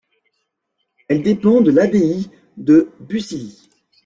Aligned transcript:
Elle 1.09 1.21
dépend 1.21 1.61
de 1.61 1.69
l'abbaye 1.69 2.31
de 2.57 2.89
Bucilly. 3.01 3.69